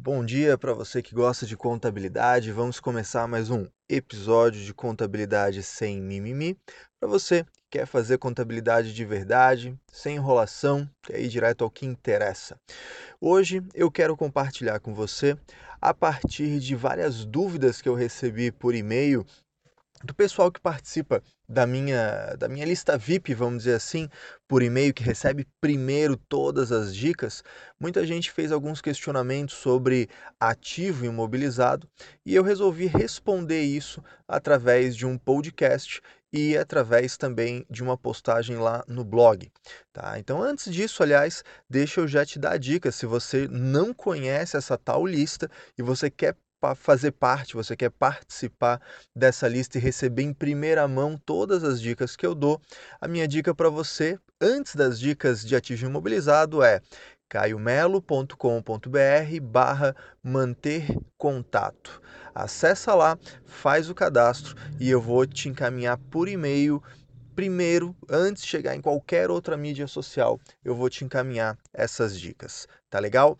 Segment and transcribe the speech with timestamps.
[0.00, 2.52] Bom dia para você que gosta de contabilidade.
[2.52, 6.56] Vamos começar mais um episódio de contabilidade sem mimimi.
[7.00, 11.84] Para você que quer fazer contabilidade de verdade, sem enrolação, quer ir direto ao que
[11.84, 12.56] interessa.
[13.20, 15.36] Hoje eu quero compartilhar com você,
[15.80, 19.26] a partir de várias dúvidas que eu recebi por e-mail
[20.04, 24.08] do pessoal que participa da minha, da minha lista VIP, vamos dizer assim,
[24.46, 27.42] por e-mail, que recebe primeiro todas as dicas,
[27.80, 30.08] muita gente fez alguns questionamentos sobre
[30.38, 31.88] ativo imobilizado
[32.24, 36.00] e eu resolvi responder isso através de um podcast
[36.32, 39.50] e através também de uma postagem lá no blog.
[39.92, 40.18] Tá?
[40.18, 42.92] Então, antes disso, aliás, deixa eu já te dar a dica.
[42.92, 46.36] Se você não conhece essa tal lista e você quer
[46.76, 48.80] fazer parte, você quer participar
[49.14, 52.60] dessa lista e receber em primeira mão todas as dicas que eu dou,
[53.00, 56.80] a minha dica para você, antes das dicas de ativo imobilizado, é
[57.28, 60.86] caiomelo.com.br barra manter
[61.16, 62.00] contato.
[62.34, 66.82] Acessa lá, faz o cadastro e eu vou te encaminhar por e-mail
[67.38, 72.66] primeiro, antes de chegar em qualquer outra mídia social, eu vou te encaminhar essas dicas,
[72.90, 73.38] tá legal?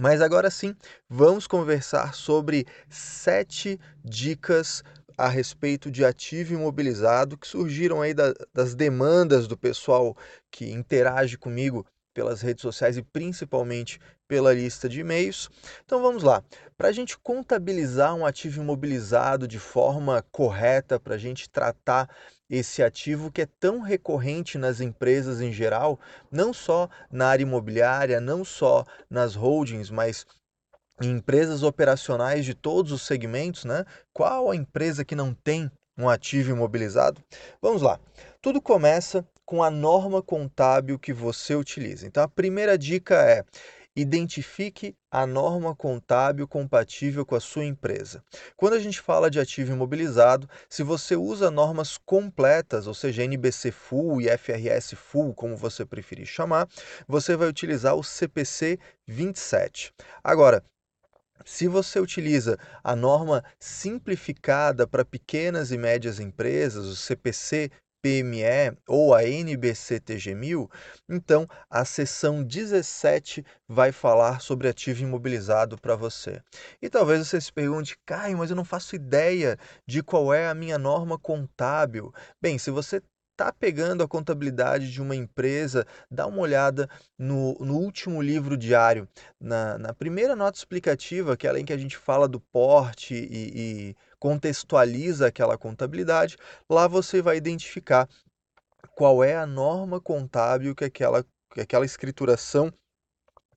[0.00, 0.74] Mas agora sim,
[1.08, 4.82] vamos conversar sobre sete dicas
[5.16, 10.16] a respeito de ativo imobilizado que surgiram aí da, das demandas do pessoal
[10.50, 15.50] que interage comigo pelas redes sociais e principalmente pela lista de e-mails.
[15.84, 16.42] Então vamos lá.
[16.78, 22.08] Para a gente contabilizar um ativo imobilizado de forma correta, para a gente tratar
[22.48, 25.98] esse ativo que é tão recorrente nas empresas em geral,
[26.30, 30.24] não só na área imobiliária, não só nas holdings, mas
[31.02, 33.84] em empresas operacionais de todos os segmentos, né?
[34.12, 37.22] Qual a empresa que não tem um ativo imobilizado?
[37.60, 37.98] Vamos lá.
[38.40, 42.06] Tudo começa com a norma contábil que você utiliza.
[42.06, 43.44] Então a primeira dica é
[43.96, 48.24] Identifique a norma contábil compatível com a sua empresa.
[48.56, 53.70] Quando a gente fala de ativo imobilizado, se você usa normas completas, ou seja, NBC
[53.70, 56.68] Full e FRS Full, como você preferir chamar,
[57.06, 59.92] você vai utilizar o CPC 27.
[60.24, 60.60] Agora,
[61.44, 67.70] se você utiliza a norma simplificada para pequenas e médias empresas, o CPC
[68.04, 70.70] PME ou a NBC-TG1000,
[71.08, 76.42] então a seção 17 vai falar sobre ativo imobilizado para você.
[76.82, 79.56] E talvez você se pergunte, Caio, mas eu não faço ideia
[79.86, 82.12] de qual é a minha norma contábil.
[82.42, 83.00] Bem, se você
[83.34, 86.88] está pegando a contabilidade de uma empresa, dá uma olhada
[87.18, 89.08] no, no último livro diário,
[89.40, 93.96] na, na, primeira nota explicativa, aquela em que a gente fala do porte e, e
[94.24, 98.08] contextualiza aquela contabilidade, lá você vai identificar
[98.96, 102.72] qual é a norma contábil que aquela, que aquela escrituração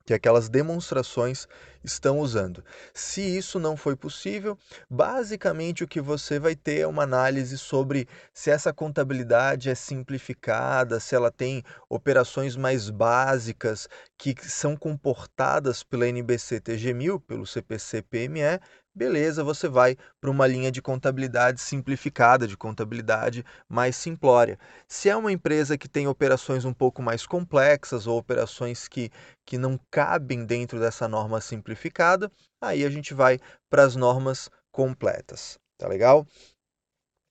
[0.06, 1.48] que aquelas demonstrações
[1.84, 2.64] estão usando.
[2.94, 4.58] Se isso não foi possível,
[4.90, 11.00] basicamente o que você vai ter é uma análise sobre se essa contabilidade é simplificada,
[11.02, 18.62] se ela tem operações mais básicas que são comportadas pela NBC TG1000, pelo CPC PME,
[18.98, 24.58] beleza, você vai para uma linha de contabilidade simplificada, de contabilidade mais simplória.
[24.88, 29.12] Se é uma empresa que tem operações um pouco mais complexas ou operações que,
[29.46, 35.60] que não cabem dentro dessa norma simplificada, aí a gente vai para as normas completas.
[35.78, 36.26] Tá legal?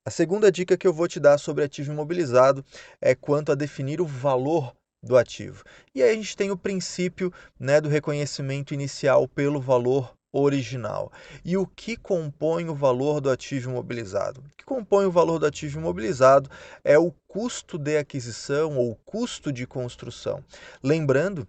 [0.06, 2.64] A segunda dica que eu vou te dar sobre ativo imobilizado
[3.00, 4.72] é quanto a definir o valor
[5.02, 5.64] do ativo.
[5.92, 11.12] E aí a gente tem o princípio né, do reconhecimento inicial pelo valor original.
[11.44, 14.40] E o que compõe o valor do ativo imobilizado?
[14.40, 16.50] O que compõe o valor do ativo imobilizado
[16.84, 20.42] é o custo de aquisição ou custo de construção.
[20.82, 21.46] Lembrando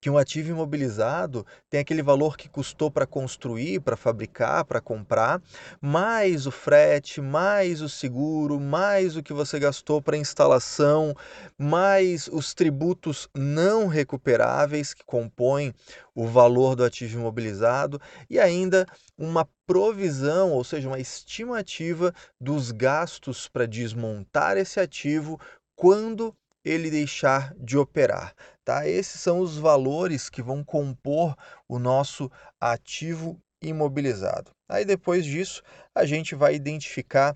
[0.00, 5.42] que um ativo imobilizado tem aquele valor que custou para construir, para fabricar, para comprar,
[5.80, 11.14] mais o frete, mais o seguro, mais o que você gastou para instalação,
[11.58, 15.74] mais os tributos não recuperáveis que compõem
[16.14, 18.86] o valor do ativo imobilizado e ainda
[19.18, 25.38] uma provisão, ou seja, uma estimativa dos gastos para desmontar esse ativo
[25.76, 26.34] quando
[26.64, 28.34] ele deixar de operar.
[28.64, 28.86] Tá?
[28.86, 31.36] Esses são os valores que vão compor
[31.68, 32.30] o nosso
[32.60, 34.50] ativo imobilizado.
[34.68, 35.62] Aí depois disso,
[35.94, 37.34] a gente vai identificar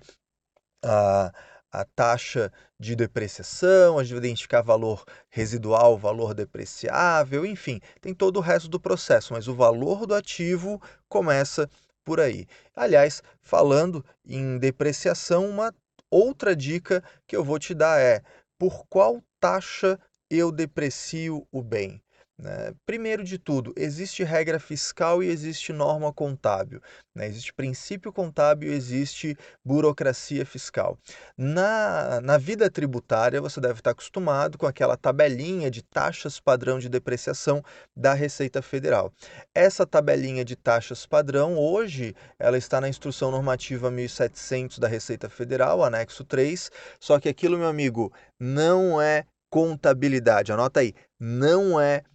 [0.83, 1.31] a,
[1.71, 8.37] a taxa de depreciação, a gente vai identificar valor residual, valor depreciável, enfim, tem todo
[8.37, 11.69] o resto do processo, mas o valor do ativo começa
[12.03, 12.47] por aí.
[12.75, 15.73] Aliás, falando em depreciação, uma
[16.09, 18.21] outra dica que eu vou te dar é
[18.57, 19.99] por qual taxa
[20.29, 22.01] eu deprecio o bem?
[22.37, 22.73] Né?
[22.85, 26.81] Primeiro de tudo, existe regra fiscal e existe norma contábil.
[27.15, 27.27] Né?
[27.27, 30.97] Existe princípio contábil e existe burocracia fiscal.
[31.37, 36.89] Na, na vida tributária, você deve estar acostumado com aquela tabelinha de taxas padrão de
[36.89, 37.63] depreciação
[37.95, 39.13] da Receita Federal.
[39.53, 45.83] Essa tabelinha de taxas padrão, hoje, ela está na Instrução Normativa 1700 da Receita Federal,
[45.83, 50.51] anexo 3, só que aquilo, meu amigo, não é contabilidade.
[50.51, 52.14] Anota aí, não é contabilidade.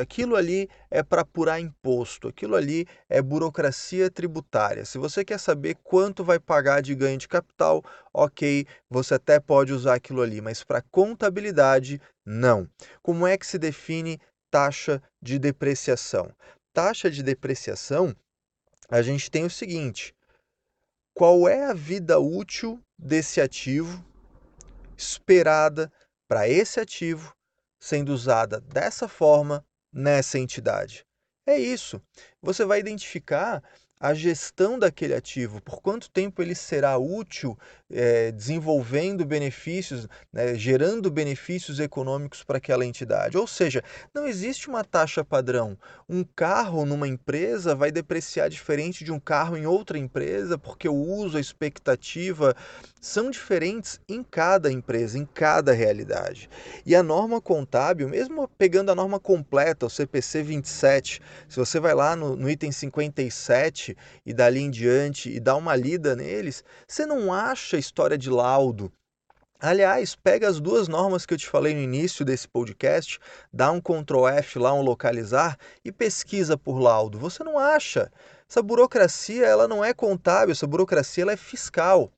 [0.00, 4.84] Aquilo ali é para apurar imposto, aquilo ali é burocracia tributária.
[4.84, 9.72] Se você quer saber quanto vai pagar de ganho de capital, ok, você até pode
[9.72, 12.68] usar aquilo ali, mas para contabilidade, não.
[13.02, 14.20] Como é que se define
[14.50, 16.30] taxa de depreciação?
[16.72, 18.14] Taxa de depreciação,
[18.88, 20.14] a gente tem o seguinte:
[21.12, 24.04] qual é a vida útil desse ativo
[24.96, 25.92] esperada
[26.28, 27.34] para esse ativo
[27.84, 31.06] sendo usada dessa forma nessa entidade.
[31.46, 32.00] É isso.
[32.40, 33.62] Você vai identificar
[34.04, 37.58] a gestão daquele ativo, por quanto tempo ele será útil,
[37.90, 43.38] é, desenvolvendo benefícios, né, gerando benefícios econômicos para aquela entidade.
[43.38, 45.78] Ou seja, não existe uma taxa padrão.
[46.06, 50.94] Um carro numa empresa vai depreciar diferente de um carro em outra empresa, porque o
[50.94, 52.54] uso, a expectativa
[53.00, 56.50] são diferentes em cada empresa, em cada realidade.
[56.84, 61.94] E a norma contábil, mesmo pegando a norma completa, o CPC 27, se você vai
[61.94, 63.93] lá no, no item 57
[64.24, 68.92] e dali em diante e dá uma lida neles, você não acha história de laudo.
[69.60, 73.18] Aliás, pega as duas normas que eu te falei no início desse podcast,
[73.52, 77.18] dá um Ctrl F lá, um localizar e pesquisa por laudo.
[77.18, 78.12] Você não acha.
[78.46, 82.12] Essa burocracia, ela não é contábil, essa burocracia ela é fiscal.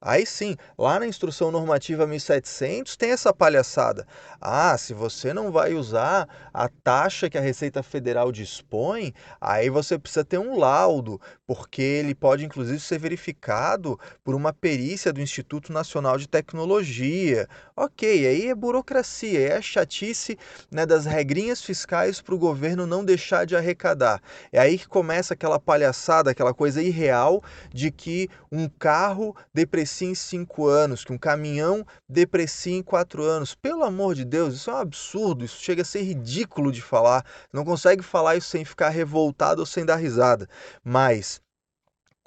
[0.00, 4.06] Aí sim, lá na instrução normativa 1700 tem essa palhaçada.
[4.40, 9.98] Ah, se você não vai usar a taxa que a Receita Federal dispõe, aí você
[9.98, 15.72] precisa ter um laudo, porque ele pode inclusive ser verificado por uma perícia do Instituto
[15.72, 17.48] Nacional de Tecnologia.
[17.74, 20.38] Ok, aí é burocracia, é a chatice
[20.70, 24.20] né, das regrinhas fiscais para o governo não deixar de arrecadar.
[24.52, 27.42] É aí que começa aquela palhaçada, aquela coisa irreal
[27.72, 33.54] de que um carro deprecia em cinco anos, que um caminhão deprecia em quatro anos.
[33.54, 37.24] Pelo amor de Deus, isso é um absurdo, isso chega a ser ridículo de falar.
[37.50, 40.46] Não consegue falar isso sem ficar revoltado ou sem dar risada.
[40.84, 41.37] Mas,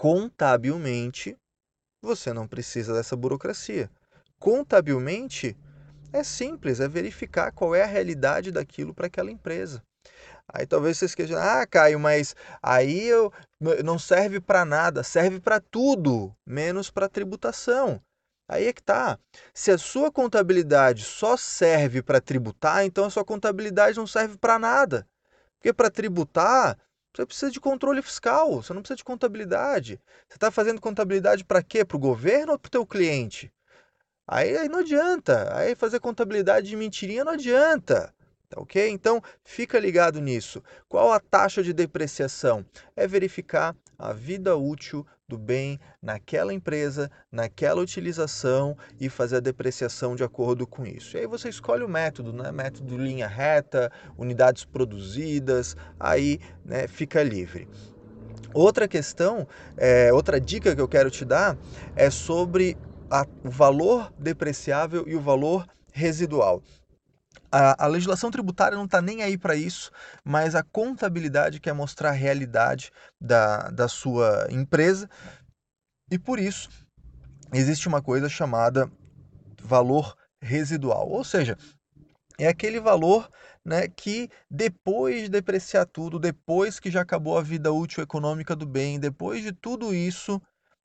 [0.02, 1.38] contabilmente,
[2.02, 3.88] você não precisa dessa burocracia.
[4.40, 5.56] Contabilmente,
[6.12, 9.84] é simples, é verificar qual é a realidade daquilo para aquela empresa.
[10.52, 13.32] Aí talvez vocês questionem, ah, Caio, mas aí eu,
[13.86, 18.02] não serve para nada, serve para tudo, menos para tributação.
[18.50, 19.20] Aí é que tá.
[19.54, 24.58] Se a sua contabilidade só serve para tributar, então a sua contabilidade não serve para
[24.58, 25.08] nada.
[25.60, 26.76] Porque para tributar,
[27.14, 30.00] você precisa de controle fiscal, você não precisa de contabilidade.
[30.28, 31.84] Você está fazendo contabilidade para quê?
[31.84, 33.52] Para o governo ou para o teu cliente?
[34.28, 35.56] Aí, aí não adianta.
[35.56, 38.14] Aí fazer contabilidade de mentirinha não adianta.
[38.50, 38.90] Tá ok?
[38.90, 40.64] Então, fica ligado nisso.
[40.88, 42.66] Qual a taxa de depreciação?
[42.96, 50.16] É verificar a vida útil do bem naquela empresa, naquela utilização e fazer a depreciação
[50.16, 51.16] de acordo com isso.
[51.16, 52.52] E aí você escolhe o método, né?
[52.52, 57.68] Método linha reta, unidades produzidas, aí né, fica livre.
[58.54, 61.58] Outra questão, é, outra dica que eu quero te dar
[61.96, 62.78] é sobre
[63.10, 66.62] a, o valor depreciável e o valor residual.
[67.52, 69.92] A, a legislação tributária não está nem aí para isso,
[70.24, 75.10] mas a contabilidade quer mostrar a realidade da, da sua empresa
[76.10, 76.70] e por isso
[77.54, 78.90] existe uma coisa chamada
[79.62, 81.58] valor residual, ou seja,
[82.40, 83.30] é aquele valor
[83.64, 88.66] né, que depois de depreciar tudo, depois que já acabou a vida útil econômica do
[88.66, 90.42] bem, depois de tudo isso,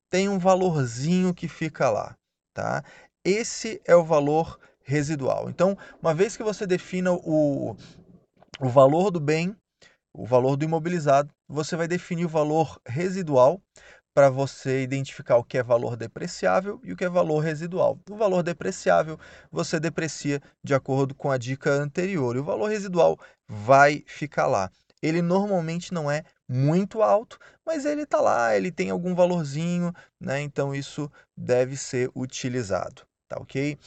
[0.09, 2.15] tem um valorzinho que fica lá,
[2.53, 2.83] tá?
[3.23, 5.49] Esse é o valor residual.
[5.49, 7.75] Então, uma vez que você defina o,
[8.59, 9.53] o valor do bem,
[10.13, 13.61] o valor do imobilizado, você vai definir o valor residual
[14.15, 17.99] para você identificar o que é valor depreciável e o que é valor residual.
[18.09, 19.19] O valor depreciável
[19.51, 24.71] você deprecia de acordo com a dica anterior e o valor residual vai ficar lá.
[25.03, 30.41] Ele normalmente não é muito alto, mas ele está lá, ele tem algum valorzinho, né?
[30.41, 33.77] Então isso deve ser utilizado, tá ok?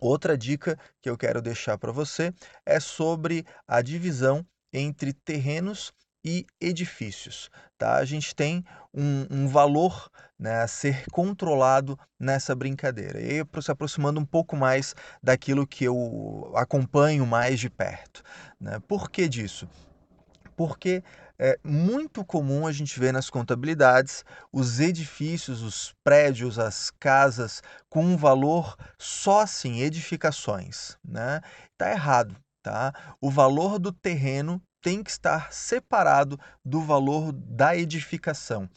[0.00, 2.32] Outra dica que eu quero deixar para você
[2.64, 5.92] é sobre a divisão entre terrenos
[6.24, 7.50] e edifícios.
[7.78, 7.96] Tá?
[7.96, 13.20] A gente tem um, um valor né, a ser controlado nessa brincadeira.
[13.20, 18.22] E se aproximando um pouco mais daquilo que eu acompanho mais de perto.
[18.58, 18.78] Né?
[18.86, 19.68] Por que disso?
[20.56, 21.02] Porque
[21.42, 28.04] é muito comum a gente ver nas contabilidades os edifícios, os prédios, as casas com
[28.04, 30.98] um valor só assim, edificações.
[31.02, 31.40] Né?
[31.78, 32.36] Tá errado.
[32.62, 32.92] Tá?
[33.22, 38.68] O valor do terreno tem que estar separado do valor da edificação,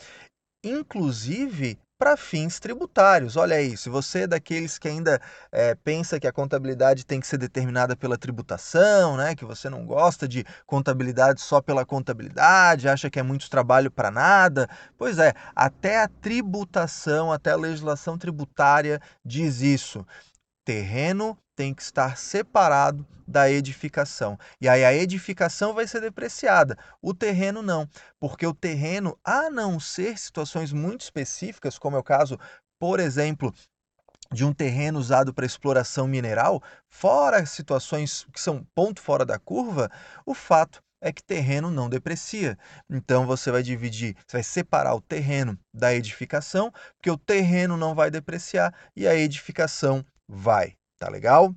[0.64, 3.38] inclusive para fins tributários.
[3.38, 7.26] Olha aí, se você é daqueles que ainda é, pensa que a contabilidade tem que
[7.26, 13.10] ser determinada pela tributação, né, que você não gosta de contabilidade só pela contabilidade, acha
[13.10, 14.68] que é muito trabalho para nada,
[14.98, 20.06] pois é, até a tributação, até a legislação tributária diz isso.
[20.66, 24.38] Terreno tem que estar separado da edificação.
[24.60, 27.88] E aí a edificação vai ser depreciada, o terreno não,
[28.20, 32.38] porque o terreno, a não ser situações muito específicas, como é o caso,
[32.80, 33.54] por exemplo,
[34.32, 39.90] de um terreno usado para exploração mineral, fora situações que são ponto fora da curva,
[40.26, 42.58] o fato é que terreno não deprecia.
[42.90, 47.94] Então você vai dividir, você vai separar o terreno da edificação, porque o terreno não
[47.94, 50.76] vai depreciar e a edificação vai.
[51.04, 51.54] Tá legal?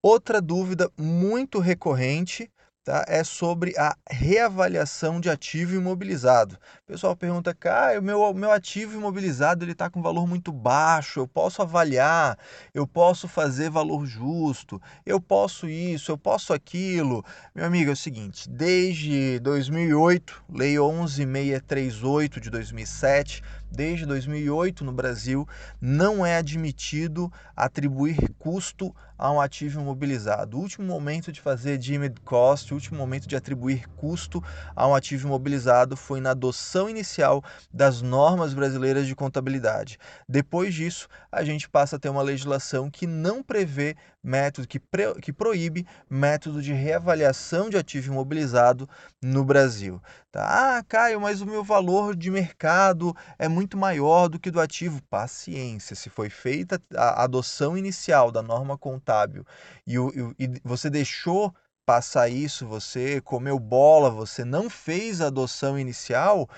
[0.00, 2.48] Outra dúvida muito recorrente
[2.84, 3.04] tá?
[3.08, 6.56] é sobre a reavaliação de ativo imobilizado.
[6.92, 11.26] Pessoal pergunta, cara, o meu, meu ativo imobilizado ele está com valor muito baixo, eu
[11.26, 12.38] posso avaliar,
[12.74, 17.24] eu posso fazer valor justo, eu posso isso, eu posso aquilo.
[17.54, 25.48] Meu amigo, é o seguinte, desde 2008, Lei 11638 de 2007, desde 2008 no Brasil,
[25.80, 30.58] não é admitido atribuir custo a um ativo imobilizado.
[30.58, 34.42] O último momento de fazer deemed cost, o último momento de atribuir custo
[34.74, 39.98] a um ativo imobilizado foi na adoção inicial das normas brasileiras de contabilidade.
[40.28, 45.14] Depois disso, a gente passa a ter uma legislação que não prevê método, que, pre,
[45.20, 48.88] que proíbe método de reavaliação de ativo imobilizado
[49.20, 50.00] no Brasil.
[50.30, 50.78] Tá?
[50.78, 55.02] Ah, Caio, mas o meu valor de mercado é muito maior do que do ativo.
[55.10, 59.44] Paciência, se foi feita a adoção inicial da norma contábil
[59.86, 65.78] e, e, e você deixou passar isso, você comeu bola, você não fez a adoção
[65.78, 66.48] inicial,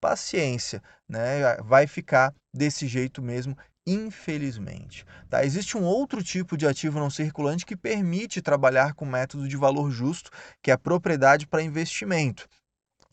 [0.00, 1.56] paciência, né?
[1.64, 5.04] Vai ficar desse jeito mesmo, infelizmente.
[5.28, 5.44] Tá?
[5.44, 9.90] Existe um outro tipo de ativo não circulante que permite trabalhar com método de valor
[9.90, 10.30] justo,
[10.62, 12.46] que é a propriedade para investimento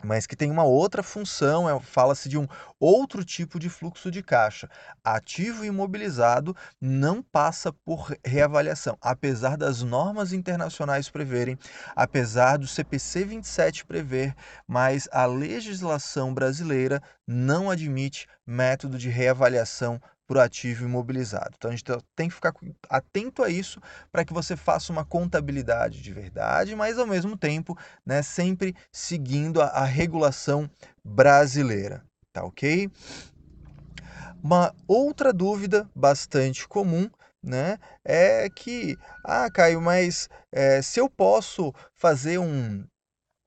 [0.04, 2.48] mas que tem uma outra função, é, fala-se de um
[2.80, 4.70] outro tipo de fluxo de caixa.
[5.04, 11.58] Ativo imobilizado não passa por reavaliação, apesar das normas internacionais preverem,
[11.96, 14.36] apesar do CPC 27 prever,
[14.68, 20.02] mas a legislação brasileira não admite método de reavaliação
[20.40, 21.52] ativo imobilizado.
[21.58, 21.84] Então a gente
[22.16, 22.54] tem que ficar
[22.90, 27.78] atento a isso para que você faça uma contabilidade de verdade, mas ao mesmo tempo,
[28.06, 30.70] né, sempre seguindo a, a regulação
[31.04, 32.90] brasileira, tá ok?
[34.44, 37.10] Uma outra dúvida bastante comum
[37.44, 42.86] né, é que, ah, Caio, mas é, se eu posso fazer um,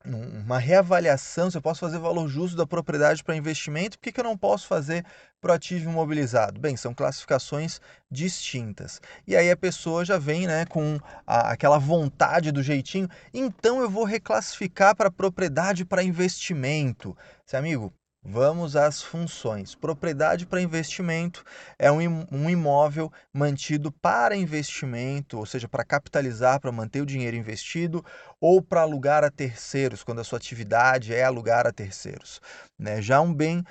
[0.04, 4.20] uma reavaliação, se eu posso fazer valor justo da propriedade para investimento, por que, que
[4.20, 5.04] eu não posso fazer
[5.40, 6.60] para ativo imobilizado?
[6.60, 7.80] Bem, são classificações
[8.10, 9.00] distintas.
[9.26, 13.88] E aí a pessoa já vem né, com a, aquela vontade do jeitinho, então eu
[13.88, 17.16] vou reclassificar para propriedade para investimento.
[17.46, 17.92] Seu amigo,
[18.26, 19.74] Vamos às funções.
[19.74, 21.44] Propriedade para investimento
[21.78, 28.02] é um imóvel mantido para investimento, ou seja, para capitalizar, para manter o dinheiro investido,
[28.40, 32.40] ou para alugar a terceiros, quando a sua atividade é alugar a terceiros.
[32.78, 33.02] Né?
[33.02, 33.62] Já um bem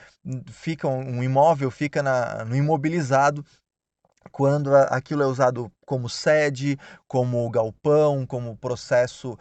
[0.52, 3.44] fica, um imóvel fica na, no imobilizado
[4.34, 6.76] quando aquilo é usado como sede,
[7.08, 9.38] como galpão, como processo,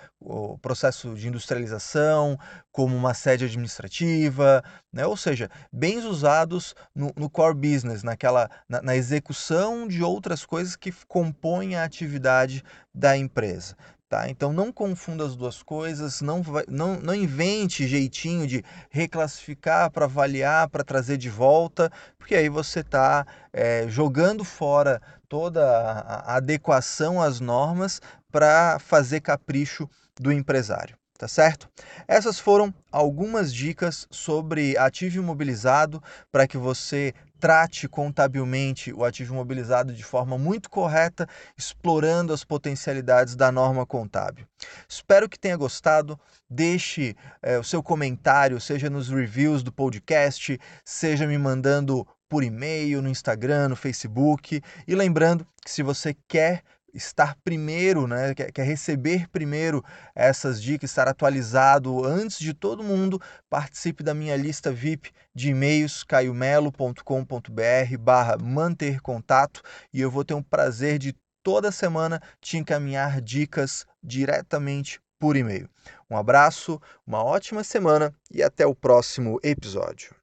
[0.61, 2.39] processo de industrialização,
[2.71, 5.07] como uma sede administrativa, né?
[5.07, 10.77] ou seja, bens usados no, no core business, naquela, na, na execução de outras coisas
[10.77, 12.63] que compõem a atividade
[12.95, 13.75] da empresa.
[14.13, 14.29] Tá?
[14.29, 20.69] Então não confunda as duas coisas, não, não, não invente jeitinho de reclassificar para avaliar,
[20.69, 25.01] para trazer de volta, porque aí você está é, jogando fora
[25.31, 29.89] toda a adequação às normas para fazer capricho
[30.21, 30.95] do empresário.
[31.17, 31.67] Tá certo?
[32.07, 39.93] Essas foram algumas dicas sobre ativo imobilizado para que você trate contabilmente o ativo imobilizado
[39.93, 44.47] de forma muito correta, explorando as potencialidades da norma contábil.
[44.89, 46.17] Espero que tenha gostado.
[46.49, 53.03] Deixe é, o seu comentário, seja nos reviews do podcast, seja me mandando por e-mail,
[53.03, 54.63] no Instagram, no Facebook.
[54.87, 59.85] E lembrando que se você quer estar primeiro, né, quer, quer receber primeiro
[60.15, 66.05] essas dicas, estar atualizado antes de todo mundo, participe da minha lista VIP de e-mails
[66.05, 73.21] caiomelo.com.br barra manter contato e eu vou ter um prazer de toda semana te encaminhar
[73.21, 75.69] dicas diretamente por e-mail.
[76.11, 80.22] Um abraço, uma ótima semana e até o próximo episódio.